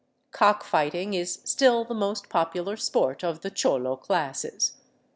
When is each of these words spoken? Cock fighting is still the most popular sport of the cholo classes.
Cock 0.31 0.63
fighting 0.63 1.13
is 1.13 1.41
still 1.43 1.85
the 1.85 1.93
most 1.93 2.27
popular 2.27 2.75
sport 2.75 3.23
of 3.23 3.41
the 3.41 3.51
cholo 3.51 3.95
classes. 3.95 4.73